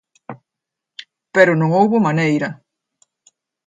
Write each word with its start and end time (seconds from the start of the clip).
Pero 1.35 1.51
non 1.55 1.69
houbo 1.77 2.05
maneira. 2.07 2.49